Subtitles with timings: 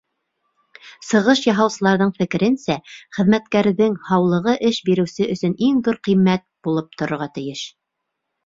[1.07, 2.77] Сығыш яһаусыларҙың фекеренсә,
[3.17, 7.67] хеҙмәткәрҙең һаулығы эш биреүсе өсөн иң ҙур ҡиммәт булып торорға тейеш.